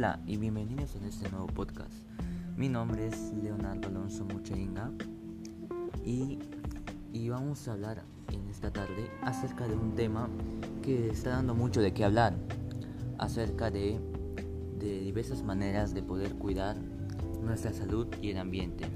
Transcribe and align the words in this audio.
Hola 0.00 0.18
y 0.26 0.38
bienvenidos 0.38 0.96
en 0.96 1.04
este 1.04 1.28
nuevo 1.28 1.46
podcast. 1.46 1.92
Mi 2.56 2.70
nombre 2.70 3.06
es 3.06 3.34
Leonardo 3.42 3.88
Alonso 3.88 4.24
Muchainga 4.24 4.90
y, 6.02 6.38
y 7.12 7.28
vamos 7.28 7.68
a 7.68 7.74
hablar 7.74 8.02
en 8.32 8.48
esta 8.48 8.72
tarde 8.72 9.10
acerca 9.20 9.68
de 9.68 9.76
un 9.76 9.94
tema 9.94 10.30
que 10.80 11.10
está 11.10 11.32
dando 11.32 11.54
mucho 11.54 11.82
de 11.82 11.92
qué 11.92 12.06
hablar, 12.06 12.34
acerca 13.18 13.70
de, 13.70 14.00
de 14.78 15.00
diversas 15.00 15.42
maneras 15.42 15.92
de 15.92 16.02
poder 16.02 16.34
cuidar 16.36 16.78
nuestra 17.42 17.74
salud 17.74 18.06
y 18.22 18.30
el 18.30 18.38
ambiente. 18.38 18.86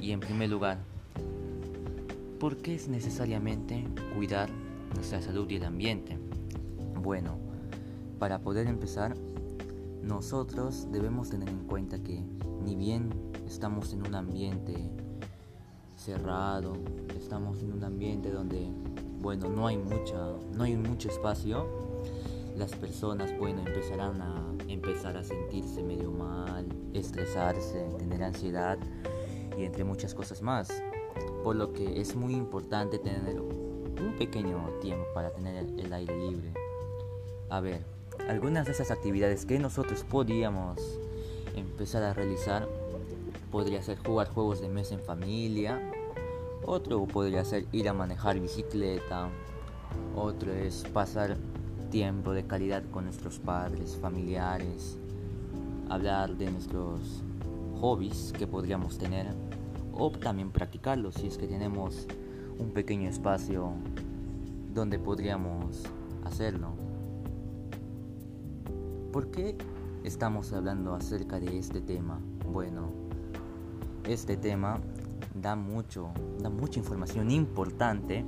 Y 0.00 0.12
en 0.12 0.20
primer 0.20 0.50
lugar, 0.50 0.78
¿por 2.38 2.58
qué 2.58 2.76
es 2.76 2.86
necesariamente 2.86 3.88
cuidar 4.14 4.48
nuestra 4.94 5.20
salud 5.20 5.50
y 5.50 5.56
el 5.56 5.64
ambiente? 5.64 6.16
Bueno, 7.02 7.38
para 8.20 8.38
poder 8.38 8.68
empezar, 8.68 9.16
nosotros 10.02 10.88
debemos 10.90 11.30
tener 11.30 11.48
en 11.48 11.66
cuenta 11.66 12.02
que 12.02 12.22
ni 12.64 12.74
bien 12.74 13.10
estamos 13.46 13.92
en 13.92 14.06
un 14.06 14.14
ambiente 14.14 14.90
cerrado, 15.96 16.74
estamos 17.16 17.62
en 17.62 17.72
un 17.72 17.84
ambiente 17.84 18.30
donde, 18.30 18.68
bueno, 19.20 19.48
no 19.48 19.66
hay 19.66 19.78
mucha, 19.78 20.32
no 20.54 20.64
hay 20.64 20.76
mucho 20.76 21.08
espacio, 21.08 21.66
las 22.56 22.72
personas, 22.72 23.36
bueno, 23.38 23.62
empezarán 23.64 24.20
a 24.20 24.44
empezar 24.68 25.16
a 25.16 25.24
sentirse 25.24 25.82
medio 25.82 26.10
mal, 26.10 26.66
estresarse, 26.92 27.88
tener 27.98 28.22
ansiedad 28.22 28.78
y 29.56 29.64
entre 29.64 29.84
muchas 29.84 30.14
cosas 30.14 30.42
más. 30.42 30.68
Por 31.44 31.56
lo 31.56 31.72
que 31.72 32.00
es 32.00 32.16
muy 32.16 32.34
importante 32.34 32.98
tener 32.98 33.40
un 33.40 34.14
pequeño 34.18 34.68
tiempo 34.80 35.06
para 35.14 35.30
tener 35.30 35.56
el 35.78 35.92
aire 35.92 36.16
libre. 36.18 36.52
A 37.48 37.60
ver, 37.60 37.91
algunas 38.28 38.66
de 38.66 38.72
esas 38.72 38.90
actividades 38.90 39.46
que 39.46 39.58
nosotros 39.58 40.04
podríamos 40.04 40.80
empezar 41.56 42.02
a 42.02 42.14
realizar 42.14 42.68
podría 43.50 43.82
ser 43.82 43.98
jugar 43.98 44.28
juegos 44.28 44.60
de 44.60 44.68
mesa 44.68 44.94
en 44.94 45.00
familia, 45.00 45.80
otro 46.64 47.04
podría 47.06 47.44
ser 47.44 47.66
ir 47.72 47.88
a 47.88 47.92
manejar 47.92 48.40
bicicleta, 48.40 49.28
otro 50.16 50.52
es 50.52 50.84
pasar 50.92 51.36
tiempo 51.90 52.32
de 52.32 52.46
calidad 52.46 52.82
con 52.90 53.04
nuestros 53.04 53.38
padres, 53.38 53.98
familiares, 54.00 54.96
hablar 55.90 56.36
de 56.36 56.50
nuestros 56.50 57.22
hobbies 57.80 58.32
que 58.38 58.46
podríamos 58.46 58.96
tener 58.96 59.26
o 59.92 60.10
también 60.10 60.50
practicarlos 60.50 61.16
si 61.16 61.26
es 61.26 61.36
que 61.36 61.46
tenemos 61.46 62.06
un 62.58 62.70
pequeño 62.70 63.10
espacio 63.10 63.72
donde 64.72 64.98
podríamos 64.98 65.82
hacerlo. 66.24 66.81
¿Por 69.12 69.30
qué 69.30 69.54
estamos 70.04 70.54
hablando 70.54 70.94
acerca 70.94 71.38
de 71.38 71.58
este 71.58 71.82
tema? 71.82 72.18
Bueno, 72.50 72.88
este 74.08 74.38
tema 74.38 74.80
da 75.34 75.54
mucho, 75.54 76.08
da 76.40 76.48
mucha 76.48 76.78
información 76.78 77.30
importante 77.30 78.24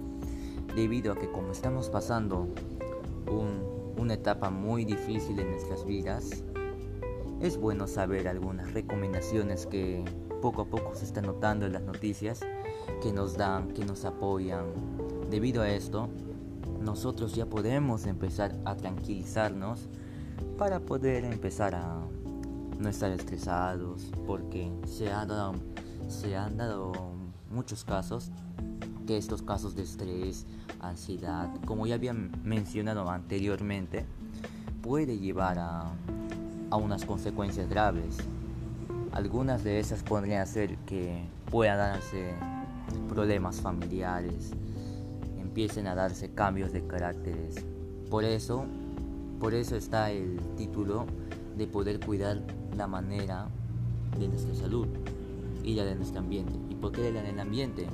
debido 0.77 1.15
a 1.15 1.17
que 1.17 1.33
como 1.33 1.53
estamos 1.53 1.89
pasando 1.89 2.49
una 3.97 4.13
etapa 4.13 4.51
muy 4.51 4.85
difícil 4.85 5.41
en 5.41 5.53
nuestras 5.53 5.87
vidas, 5.87 6.45
es 7.41 7.57
bueno 7.57 7.87
saber 7.87 8.29
algunas 8.29 8.75
recomendaciones 8.75 9.67
que 9.67 10.05
poco 10.43 10.63
a 10.63 10.67
poco 10.67 10.95
se 10.95 11.07
están 11.07 11.25
notando 11.25 11.65
en 11.65 11.73
las 11.73 11.83
noticias 11.83 12.41
que 13.03 13.11
nos 13.11 13.39
dan, 13.39 13.69
que 13.69 13.87
nos 13.87 14.05
apoyan. 14.05 14.67
Debido 15.31 15.63
a 15.63 15.71
esto, 15.71 16.11
nosotros 16.83 17.35
ya 17.35 17.47
podemos 17.47 18.05
empezar 18.05 18.55
a 18.67 18.77
tranquilizarnos 18.77 19.89
para 20.57 20.79
poder 20.79 21.25
empezar 21.25 21.75
a 21.75 21.99
no 22.79 22.89
estar 22.89 23.11
estresados 23.11 24.11
porque 24.27 24.71
se, 24.87 25.11
ha 25.11 25.27
dado, 25.27 25.55
se 26.09 26.37
han 26.37 26.57
dado 26.57 26.93
muchos 27.51 27.85
casos 27.85 28.31
que 29.07 29.17
estos 29.17 29.43
casos 29.43 29.75
de 29.75 29.83
estrés, 29.83 30.47
ansiedad, 30.81 31.51
como 31.67 31.87
ya 31.87 31.97
había 31.97 32.13
mencionado 32.13 33.09
anteriormente, 33.11 34.07
puede 34.83 35.19
llevar 35.19 35.59
a, 35.59 35.93
a 36.71 36.77
unas 36.77 37.05
consecuencias 37.05 37.69
graves. 37.69 38.17
Algunas 39.13 39.65
de 39.65 39.81
esas 39.81 40.03
podrían 40.03 40.47
ser 40.47 40.77
que 40.79 41.25
puedan 41.51 41.79
darse 41.79 42.35
problemas 43.09 43.61
familiares, 43.61 44.53
empiecen 45.39 45.87
a 45.87 45.95
darse 45.95 46.33
cambios 46.33 46.73
de 46.73 46.87
caracteres. 46.87 47.57
Por 48.09 48.25
eso 48.25 48.67
por 49.41 49.55
eso 49.55 49.77
está 49.77 50.11
el 50.11 50.39
título 50.57 51.07
de 51.57 51.67
poder 51.67 52.01
cuidar 52.01 52.43
la 52.77 52.87
manera 52.87 53.49
de 54.19 54.29
nuestra 54.29 54.55
salud 54.55 54.87
y 55.63 55.75
la 55.75 55.85
de 55.85 55.95
nuestro 55.95 56.21
ambiente. 56.21 56.53
¿Y 56.71 56.75
por 56.75 56.93
qué 56.93 57.11
la 57.11 57.23
del 57.23 57.39
ambiente? 57.39 57.87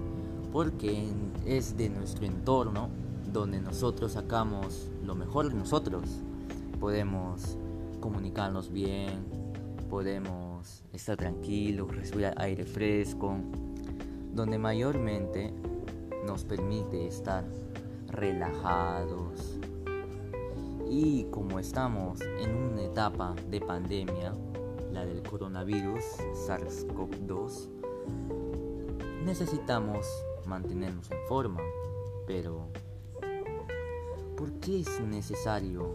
Porque 0.53 1.09
es 1.47 1.77
de 1.77 1.89
nuestro 1.89 2.27
entorno 2.27 2.89
donde 3.33 3.61
nosotros 3.61 4.13
sacamos 4.13 4.89
lo 5.05 5.15
mejor 5.15 5.49
de 5.49 5.55
nosotros. 5.55 6.03
Podemos 6.81 7.57
comunicarnos 8.01 8.73
bien, 8.73 9.25
podemos 9.89 10.83
estar 10.93 11.17
tranquilos, 11.17 11.95
respirar 11.95 12.35
aire 12.39 12.65
fresco, 12.65 13.37
donde 14.35 14.59
mayormente 14.59 15.53
nos 16.27 16.45
permite 16.45 17.07
estar 17.07 17.45
relajados, 18.09 19.59
y 20.91 21.25
como 21.31 21.61
estamos 21.61 22.21
en 22.21 22.53
una 22.53 22.83
etapa 22.83 23.37
de 23.49 23.61
pandemia, 23.61 24.35
la 24.93 25.07
del 25.07 25.23
coronavirus 25.23 26.03
SARS-CoV-2, 26.49 27.69
necesitamos 29.25 30.05
mantenernos 30.47 31.09
en 31.13 31.19
forma. 31.29 31.61
Pero, 32.27 32.67
¿por 34.37 34.53
qué 34.55 34.81
es 34.81 35.01
necesario 35.01 35.95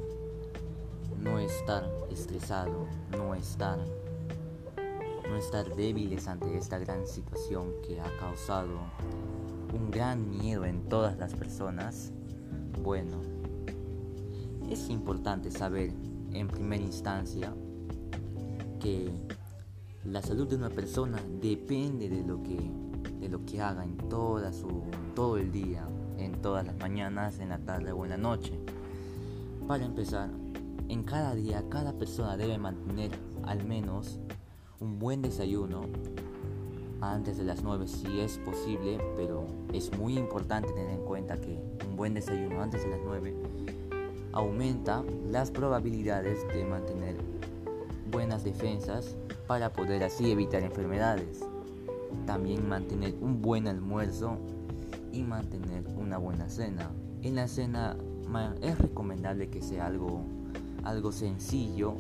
no 1.22 1.40
estar 1.40 1.92
estresado, 2.10 2.88
no 3.12 3.36
estar, 3.36 3.80
no 5.28 5.36
estar 5.36 5.76
débiles 5.76 6.30
ante 6.30 6.58
esta 6.58 6.80
gran 6.80 7.06
situación 7.06 7.74
que 7.86 8.00
ha 8.00 8.18
causado 8.18 8.80
un 9.74 9.92
gran 9.92 10.30
miedo 10.30 10.64
en 10.64 10.88
todas 10.88 11.18
las 11.18 11.34
personas? 11.34 12.14
Bueno, 12.82 13.36
es 14.70 14.90
importante 14.90 15.52
saber 15.52 15.92
en 16.34 16.48
primera 16.48 16.84
instancia 16.84 17.54
que 18.80 19.12
la 20.04 20.22
salud 20.22 20.48
de 20.48 20.56
una 20.56 20.70
persona 20.70 21.20
depende 21.42 22.10
de 22.10 22.24
lo 22.24 22.44
que, 22.44 22.60
de 23.20 23.30
lo 23.30 23.46
que 23.46 23.62
haga 23.62 23.84
en 23.84 23.98
toda 23.98 24.54
su, 24.54 24.84
todo 25.16 25.38
el 25.38 25.52
día, 25.52 25.88
en 26.18 26.42
todas 26.42 26.66
las 26.66 26.78
mañanas, 26.78 27.40
en 27.40 27.50
la 27.50 27.60
tarde 27.60 27.92
o 27.92 28.04
en 28.04 28.12
la 28.12 28.18
noche. 28.18 28.60
Para 29.68 29.86
empezar, 29.86 30.30
en 30.90 31.04
cada 31.04 31.34
día 31.34 31.64
cada 31.70 31.94
persona 31.94 32.38
debe 32.38 32.58
mantener 32.58 33.12
al 33.44 33.66
menos 33.66 34.20
un 34.80 35.00
buen 35.00 35.22
desayuno 35.22 35.82
antes 37.02 37.38
de 37.38 37.44
las 37.44 37.64
9 37.64 37.88
si 37.88 38.20
es 38.20 38.38
posible, 38.40 39.00
pero 39.16 39.48
es 39.74 39.96
muy 39.98 40.18
importante 40.18 40.72
tener 40.74 40.92
en 40.92 41.06
cuenta 41.06 41.40
que 41.40 41.60
un 41.88 41.96
buen 41.96 42.14
desayuno 42.14 42.62
antes 42.62 42.84
de 42.84 42.90
las 42.90 43.00
9 43.04 43.36
aumenta 44.36 45.04
las 45.32 45.50
probabilidades 45.50 46.46
de 46.54 46.66
mantener 46.66 47.16
buenas 48.12 48.44
defensas 48.44 49.16
para 49.48 49.74
poder 49.74 50.04
así 50.04 50.30
evitar 50.30 50.62
enfermedades. 50.62 51.40
También 52.28 52.68
mantener 52.68 53.16
un 53.22 53.42
buen 53.42 53.68
almuerzo 53.68 54.38
y 55.12 55.24
mantener 55.24 55.88
una 55.98 56.18
buena 56.18 56.50
cena. 56.50 56.92
En 57.24 57.36
la 57.36 57.48
cena 57.48 57.96
es 58.62 58.78
recomendable 58.78 59.50
que 59.50 59.62
sea 59.62 59.88
algo, 59.88 60.22
algo 60.84 61.12
sencillo, 61.14 61.96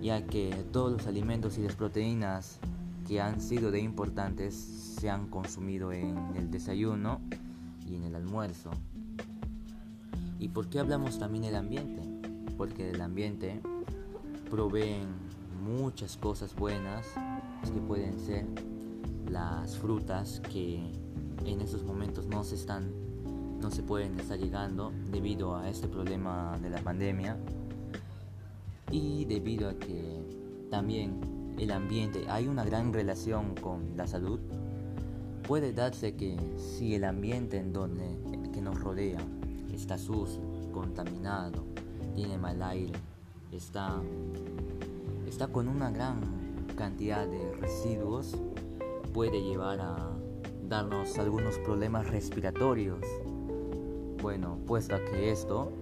ya 0.00 0.24
que 0.26 0.54
todos 0.72 0.92
los 0.92 1.06
alimentos 1.08 1.58
y 1.58 1.62
las 1.62 1.74
proteínas 1.74 2.60
que 3.08 3.20
han 3.20 3.40
sido 3.40 3.70
de 3.70 3.80
importantes 3.80 4.54
se 4.54 5.10
han 5.10 5.26
consumido 5.26 5.92
en 5.92 6.16
el 6.36 6.50
desayuno 6.50 7.20
y 7.86 7.96
en 7.96 8.04
el 8.04 8.14
almuerzo. 8.14 8.70
¿Y 10.38 10.48
por 10.48 10.68
qué 10.68 10.80
hablamos 10.80 11.18
también 11.18 11.44
del 11.44 11.56
ambiente? 11.56 12.02
Porque 12.56 12.84
del 12.84 13.00
ambiente 13.00 13.60
proveen 14.50 15.06
muchas 15.64 16.16
cosas 16.16 16.54
buenas 16.54 17.06
que 17.72 17.80
pueden 17.80 18.18
ser 18.20 18.46
las 19.30 19.76
frutas 19.78 20.40
que 20.52 20.92
en 21.46 21.60
estos 21.60 21.82
momentos 21.82 22.26
no 22.26 22.44
se 22.44 22.54
están 22.54 22.92
no 23.60 23.70
se 23.70 23.82
pueden 23.82 24.20
estar 24.20 24.38
llegando 24.38 24.92
debido 25.10 25.56
a 25.56 25.70
este 25.70 25.88
problema 25.88 26.58
de 26.60 26.68
la 26.68 26.82
pandemia 26.82 27.38
y 28.90 29.24
debido 29.24 29.70
a 29.70 29.74
que 29.74 30.22
también 30.70 31.54
el 31.58 31.70
ambiente 31.70 32.26
hay 32.28 32.46
una 32.46 32.64
gran 32.64 32.92
relación 32.92 33.54
con 33.54 33.96
la 33.96 34.06
salud 34.06 34.38
puede 35.48 35.72
darse 35.72 36.14
que 36.14 36.36
si 36.58 36.94
el 36.94 37.04
ambiente 37.04 37.56
en 37.56 37.72
donde 37.72 38.18
que 38.52 38.60
nos 38.60 38.78
rodea 38.80 39.18
está 39.74 39.98
sucio, 39.98 40.40
contaminado, 40.72 41.64
tiene 42.14 42.38
mal 42.38 42.62
aire, 42.62 42.92
está, 43.52 44.00
está 45.26 45.48
con 45.48 45.68
una 45.68 45.90
gran 45.90 46.20
cantidad 46.76 47.26
de 47.26 47.52
residuos, 47.56 48.36
puede 49.12 49.42
llevar 49.42 49.80
a 49.80 50.10
darnos 50.68 51.18
algunos 51.18 51.58
problemas 51.58 52.08
respiratorios. 52.08 53.00
Bueno, 54.22 54.58
puesto 54.66 54.96
que 55.10 55.30
esto 55.30 55.72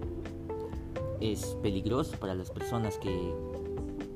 es 1.21 1.57
peligroso 1.61 2.17
para 2.19 2.35
las 2.35 2.51
personas 2.51 2.97
que, 2.97 3.33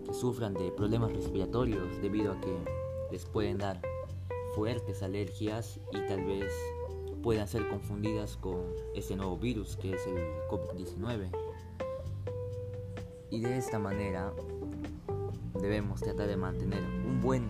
que 0.05 0.13
sufran 0.13 0.53
de 0.53 0.71
problemas 0.71 1.13
respiratorios 1.13 2.01
debido 2.01 2.33
a 2.33 2.41
que 2.41 2.53
les 3.11 3.25
pueden 3.25 3.57
dar 3.57 3.79
fuertes 4.55 5.01
alergias 5.03 5.79
y 5.93 5.99
tal 6.07 6.25
vez 6.25 6.51
puedan 7.23 7.47
ser 7.47 7.67
confundidas 7.69 8.37
con 8.37 8.61
ese 8.95 9.15
nuevo 9.15 9.37
virus 9.37 9.75
que 9.77 9.93
es 9.93 10.07
el 10.07 10.17
COVID-19. 10.49 11.29
Y 13.29 13.41
de 13.41 13.57
esta 13.57 13.79
manera 13.79 14.33
debemos 15.59 16.01
tratar 16.01 16.27
de 16.27 16.37
mantener 16.37 16.81
un 17.05 17.19
buen, 17.21 17.43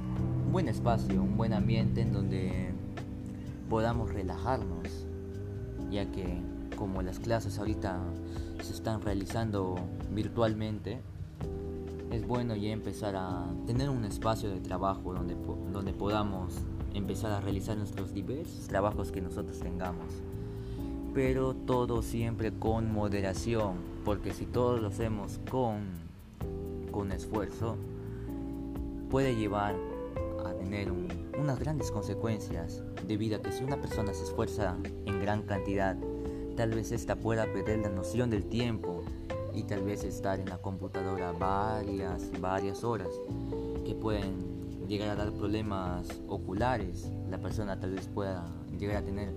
un 0.46 0.52
buen 0.52 0.68
espacio, 0.68 1.22
un 1.22 1.38
buen 1.38 1.54
ambiente 1.54 2.02
en 2.02 2.14
donde 2.14 2.74
podamos 3.70 4.14
relajarnos, 4.14 5.06
ya 5.92 6.10
que 6.12 6.42
como 6.76 7.02
las 7.02 7.20
clases 7.20 7.60
ahorita 7.60 8.00
se 8.64 8.74
están 8.74 9.02
realizando 9.02 9.76
virtualmente, 10.12 11.02
es 12.12 12.26
bueno 12.26 12.56
ya 12.56 12.70
empezar 12.70 13.16
a 13.16 13.46
tener 13.66 13.90
un 13.90 14.06
espacio 14.06 14.50
de 14.50 14.62
trabajo 14.62 15.14
donde, 15.14 15.36
donde 15.72 15.94
podamos 15.94 16.54
empezar 16.94 17.32
a 17.32 17.42
realizar 17.42 17.78
nuestros 17.78 18.14
diversos 18.14 18.68
trabajos 18.68 19.12
que 19.12 19.22
nosotros 19.22 19.60
tengamos. 19.60 20.08
Pero 21.14 21.54
todo 21.54 22.02
siempre 22.02 22.52
con 22.52 22.92
moderación, 22.92 23.78
porque 24.06 24.34
si 24.34 24.46
todos 24.46 24.82
lo 24.82 24.90
hacemos 24.90 25.40
con, 25.50 25.86
con 26.92 27.12
esfuerzo, 27.12 27.78
puede 29.10 29.36
llevar 29.36 29.76
a 30.46 30.54
tener 30.54 30.92
unas 31.38 31.60
grandes 31.60 31.92
consecuencias, 31.92 32.84
debido 33.08 33.38
a 33.38 33.42
que 33.42 33.52
si 33.52 33.64
una 33.64 33.78
persona 33.78 34.14
se 34.14 34.24
esfuerza 34.24 34.78
en 35.06 35.20
gran 35.22 35.44
cantidad, 35.44 35.98
tal 36.56 36.72
vez 36.72 36.92
ésta 36.92 37.16
pueda 37.16 37.46
perder 37.46 37.80
la 37.80 37.90
noción 37.90 38.30
del 38.30 38.46
tiempo 38.46 39.04
y 39.54 39.64
tal 39.64 39.84
vez 39.84 40.04
estar 40.04 40.40
en 40.40 40.50
la 40.50 40.58
computadora 40.58 41.32
varias, 41.32 42.30
varias 42.40 42.84
horas, 42.84 43.10
que 43.86 43.96
pueden 43.96 44.57
llegar 44.88 45.10
a 45.10 45.16
dar 45.16 45.32
problemas 45.32 46.08
oculares, 46.28 47.12
la 47.30 47.38
persona 47.38 47.80
tal 47.80 47.94
vez 47.94 48.08
pueda 48.08 48.46
llegar 48.80 48.98
a 48.98 49.02
tener 49.02 49.34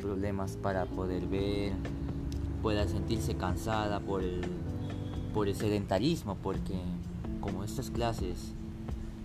problemas 0.00 0.56
para 0.56 0.86
poder 0.86 1.26
ver, 1.26 1.72
pueda 2.62 2.86
sentirse 2.86 3.36
cansada 3.36 4.00
por 4.00 4.22
el, 4.22 4.42
por 5.32 5.48
el 5.48 5.54
sedentarismo, 5.54 6.36
porque 6.42 6.78
como 7.40 7.64
estas 7.64 7.90
clases 7.90 8.52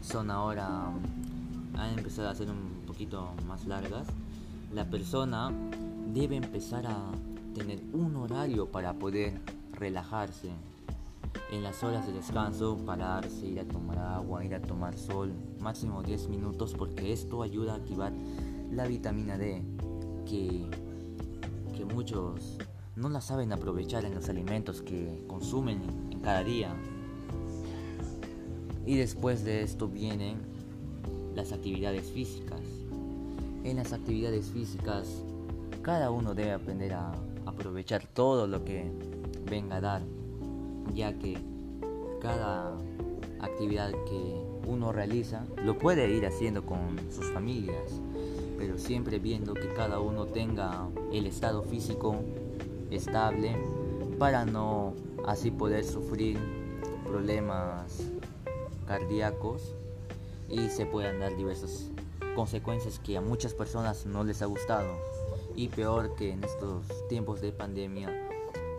son 0.01 0.31
ahora, 0.31 0.91
han 1.77 1.97
empezado 1.97 2.29
a 2.29 2.35
ser 2.35 2.49
un 2.49 2.83
poquito 2.85 3.33
más 3.47 3.65
largas, 3.65 4.07
la 4.73 4.85
persona 4.85 5.51
debe 6.13 6.35
empezar 6.35 6.85
a 6.87 7.11
tener 7.53 7.81
un 7.93 8.15
horario 8.15 8.71
para 8.71 8.93
poder 8.93 9.41
relajarse. 9.73 10.49
En 11.51 11.63
las 11.63 11.83
horas 11.83 12.07
de 12.07 12.13
descanso, 12.13 12.77
pararse, 12.85 13.45
ir 13.45 13.59
a 13.59 13.65
tomar 13.65 13.97
agua, 13.99 14.43
ir 14.43 14.55
a 14.55 14.61
tomar 14.61 14.97
sol, 14.97 15.33
máximo 15.65 16.03
10 16.03 16.29
minutos 16.29 16.75
porque 16.77 17.11
esto 17.11 17.41
ayuda 17.41 17.73
a 17.73 17.77
activar 17.77 18.13
la 18.71 18.85
vitamina 18.85 19.35
D 19.35 19.63
que, 20.23 20.69
que 21.75 21.85
muchos 21.85 22.59
no 22.95 23.09
la 23.09 23.19
saben 23.19 23.51
aprovechar 23.51 24.05
en 24.05 24.13
los 24.13 24.29
alimentos 24.29 24.83
que 24.83 25.23
consumen 25.27 25.81
en 26.11 26.19
cada 26.19 26.43
día. 26.43 26.71
Y 28.85 28.95
después 28.97 29.43
de 29.43 29.63
esto 29.63 29.87
vienen 29.87 30.37
las 31.33 31.51
actividades 31.51 32.11
físicas. 32.11 32.61
En 33.63 33.77
las 33.77 33.91
actividades 33.91 34.51
físicas 34.51 35.23
cada 35.81 36.11
uno 36.11 36.35
debe 36.35 36.51
aprender 36.51 36.93
a 36.93 37.11
aprovechar 37.47 38.05
todo 38.05 38.45
lo 38.45 38.63
que 38.63 38.91
venga 39.49 39.77
a 39.77 39.81
dar 39.81 40.01
ya 40.93 41.17
que 41.17 41.39
cada 42.21 42.77
actividad 43.41 43.91
que 44.05 44.54
uno 44.67 44.91
realiza 44.91 45.45
lo 45.63 45.77
puede 45.77 46.09
ir 46.11 46.25
haciendo 46.25 46.65
con 46.65 46.97
sus 47.11 47.31
familias, 47.31 48.01
pero 48.57 48.77
siempre 48.77 49.19
viendo 49.19 49.53
que 49.53 49.73
cada 49.73 49.99
uno 49.99 50.25
tenga 50.25 50.87
el 51.11 51.25
estado 51.25 51.63
físico 51.63 52.15
estable 52.91 53.55
para 54.19 54.45
no 54.45 54.93
así 55.25 55.51
poder 55.51 55.83
sufrir 55.83 56.37
problemas 57.05 58.03
cardíacos 58.87 59.75
y 60.49 60.69
se 60.69 60.85
puedan 60.85 61.19
dar 61.19 61.35
diversas 61.35 61.91
consecuencias 62.35 62.99
que 62.99 63.17
a 63.17 63.21
muchas 63.21 63.53
personas 63.53 64.05
no 64.05 64.23
les 64.23 64.41
ha 64.41 64.45
gustado. 64.45 64.89
Y 65.55 65.69
peor 65.69 66.15
que 66.15 66.31
en 66.31 66.43
estos 66.43 66.85
tiempos 67.07 67.41
de 67.41 67.51
pandemia 67.51 68.09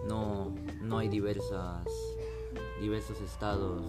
no, 0.07 0.53
no 0.83 0.99
hay 0.99 1.09
diversas, 1.09 1.87
diversos 2.81 3.21
estados 3.21 3.83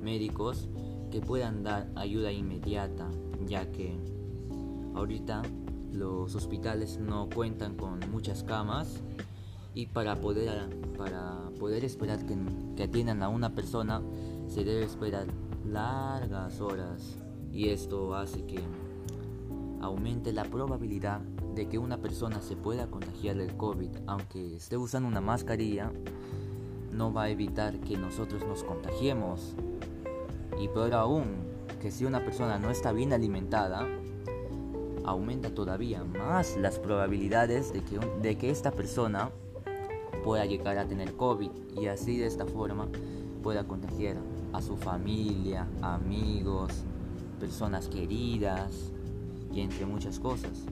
médicos 0.00 0.68
que 1.14 1.20
puedan 1.20 1.62
dar 1.62 1.86
ayuda 1.94 2.32
inmediata, 2.32 3.08
ya 3.46 3.70
que 3.70 3.96
ahorita 4.96 5.42
los 5.92 6.34
hospitales 6.34 6.98
no 6.98 7.28
cuentan 7.32 7.76
con 7.76 8.00
muchas 8.10 8.42
camas 8.42 9.00
y 9.74 9.86
para 9.86 10.16
poder, 10.16 10.68
para 10.98 11.50
poder 11.60 11.84
esperar 11.84 12.26
que, 12.26 12.36
que 12.74 12.82
atiendan 12.82 13.22
a 13.22 13.28
una 13.28 13.54
persona 13.54 14.02
se 14.48 14.64
debe 14.64 14.82
esperar 14.82 15.28
largas 15.64 16.60
horas 16.60 17.16
y 17.52 17.68
esto 17.68 18.16
hace 18.16 18.44
que 18.44 18.58
aumente 19.82 20.32
la 20.32 20.42
probabilidad 20.42 21.20
de 21.54 21.68
que 21.68 21.78
una 21.78 21.98
persona 21.98 22.42
se 22.42 22.56
pueda 22.56 22.88
contagiar 22.88 23.36
del 23.36 23.56
COVID, 23.56 23.90
aunque 24.08 24.56
esté 24.56 24.76
usando 24.76 25.08
una 25.08 25.20
mascarilla, 25.20 25.92
no 26.90 27.12
va 27.12 27.22
a 27.24 27.30
evitar 27.30 27.78
que 27.78 27.96
nosotros 27.96 28.44
nos 28.48 28.64
contagiemos. 28.64 29.54
Y 30.58 30.68
peor 30.68 30.94
aún, 30.94 31.36
que 31.80 31.90
si 31.90 32.04
una 32.04 32.24
persona 32.24 32.58
no 32.58 32.70
está 32.70 32.92
bien 32.92 33.12
alimentada, 33.12 33.86
aumenta 35.04 35.50
todavía 35.50 36.02
más 36.04 36.56
las 36.56 36.78
probabilidades 36.78 37.72
de 37.72 37.82
que, 37.82 37.98
de 38.22 38.38
que 38.38 38.50
esta 38.50 38.70
persona 38.70 39.30
pueda 40.24 40.46
llegar 40.46 40.78
a 40.78 40.86
tener 40.86 41.14
COVID 41.14 41.50
y 41.80 41.86
así 41.86 42.16
de 42.16 42.26
esta 42.26 42.46
forma 42.46 42.88
pueda 43.42 43.64
contagiar 43.64 44.16
a 44.54 44.62
su 44.62 44.76
familia, 44.76 45.68
amigos, 45.82 46.72
personas 47.38 47.88
queridas 47.88 48.92
y 49.52 49.60
entre 49.60 49.84
muchas 49.84 50.18
cosas. 50.18 50.64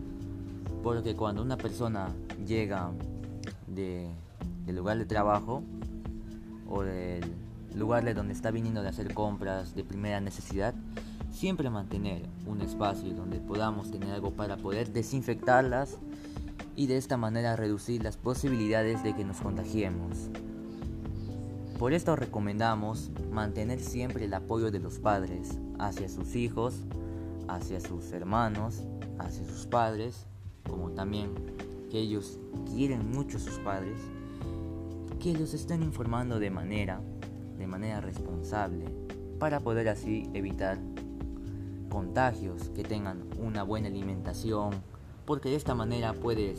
Porque 0.83 1.15
cuando 1.15 1.43
una 1.43 1.59
persona 1.59 2.09
llega 2.47 2.91
de, 3.67 4.09
del 4.65 4.77
lugar 4.77 4.99
de 4.99 5.05
trabajo 5.05 5.63
o 6.69 6.83
del 6.83 7.42
lugar 7.77 8.05
de 8.05 8.15
donde 8.15 8.33
está 8.33 8.51
viniendo 8.51 8.83
de 8.83 8.89
hacer 8.89 9.15
compras 9.15 9.75
de 9.75 9.85
primera 9.85 10.21
necesidad, 10.21 10.75
siempre 11.31 11.71
mantener 11.71 12.29
un 12.47 12.61
espacio 12.61 13.15
donde 13.15 13.39
podamos 13.39 13.91
tener 13.91 14.11
algo 14.13 14.33
para 14.33 14.57
poder 14.57 14.93
desinfectarlas 14.93 15.99
y 16.77 16.87
de 16.87 16.97
esta 16.97 17.17
manera 17.17 17.57
reducir 17.57 18.03
las 18.03 18.17
posibilidades 18.17 19.03
de 19.03 19.15
que 19.15 19.25
nos 19.25 19.41
contagiemos. 19.41 20.31
Por 21.79 21.93
esto 21.93 22.15
recomendamos 22.17 23.11
mantener 23.31 23.81
siempre 23.81 24.27
el 24.27 24.35
apoyo 24.35 24.71
de 24.71 24.79
los 24.79 24.99
padres 24.99 25.59
hacia 25.79 26.09
sus 26.09 26.37
hijos, 26.37 26.85
hacia 27.49 27.81
sus 27.81 28.13
hermanos, 28.13 28.83
hacia 29.19 29.45
sus 29.45 29.67
padres 29.67 30.27
como 30.69 30.91
también 30.91 31.31
que 31.91 31.99
ellos 31.99 32.39
quieren 32.73 33.11
mucho 33.11 33.37
a 33.37 33.41
sus 33.41 33.59
padres, 33.59 33.99
que 35.21 35.35
los 35.35 35.55
estén 35.55 35.83
informando 35.83 36.39
de 36.39 36.51
manera, 36.51 37.01
de 37.63 37.69
manera 37.69 38.01
responsable, 38.01 38.87
para 39.39 39.61
poder 39.61 39.89
así 39.89 40.29
evitar 40.35 40.79
contagios, 41.89 42.71
que 42.71 42.83
tengan 42.83 43.23
una 43.39 43.63
buena 43.63 43.87
alimentación, 43.87 44.71
porque 45.25 45.51
de 45.51 45.55
esta 45.55 45.77
manera 45.77 46.13
puedes 46.13 46.59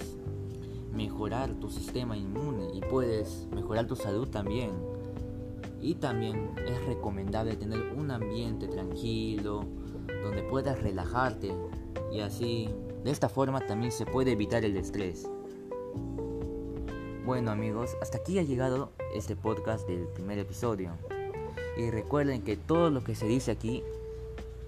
mejorar 0.94 1.56
tu 1.56 1.70
sistema 1.70 2.16
inmune 2.16 2.70
y 2.74 2.80
puedes 2.80 3.50
mejorar 3.54 3.86
tu 3.86 3.98
salud 3.98 4.30
también. 4.30 4.72
Y 5.82 5.96
también 5.96 6.52
es 6.66 6.86
recomendable 6.86 7.58
tener 7.58 7.82
un 7.98 8.10
ambiente 8.10 8.70
tranquilo, 8.70 9.66
donde 10.24 10.44
puedas 10.44 10.82
relajarte 10.82 11.52
y 12.14 12.22
así 12.22 12.70
de 13.04 13.12
esta 13.12 13.28
forma 13.28 13.60
también 13.60 13.92
se 13.92 14.06
puede 14.06 14.32
evitar 14.32 14.64
el 14.64 14.78
estrés. 14.78 15.30
Bueno 17.26 17.52
amigos, 17.52 17.96
hasta 18.02 18.18
aquí 18.18 18.38
ha 18.38 18.44
llegado 18.44 18.92
este 19.16 19.38
podcast 19.38 19.88
del 19.88 20.08
primer 20.10 20.40
episodio. 20.40 20.92
Y 21.78 21.90
recuerden 21.90 22.42
que 22.42 22.58
todo 22.58 22.90
lo 22.90 23.02
que 23.02 23.16
se 23.16 23.28
dice 23.28 23.52
aquí 23.52 23.82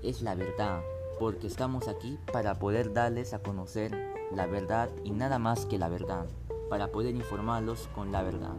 es 0.02 0.22
la 0.22 0.36
verdad, 0.36 0.80
porque 1.20 1.48
estamos 1.48 1.90
aquí 1.90 2.18
para 2.32 2.58
poder 2.58 2.94
darles 2.94 3.34
a 3.34 3.40
conocer 3.40 3.92
la 4.32 4.46
verdad 4.46 4.90
y 5.04 5.12
nada 5.12 5.38
más 5.38 5.66
que 5.66 5.78
la 5.78 5.90
verdad, 5.90 6.28
para 6.70 6.94
poder 6.94 7.14
informarlos 7.16 7.90
con 7.94 8.14
la 8.14 8.24
verdad. 8.24 8.56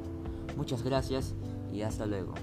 Muchas 0.58 0.82
gracias 0.82 1.32
y 1.72 1.80
hasta 1.80 2.04
luego. 2.04 2.34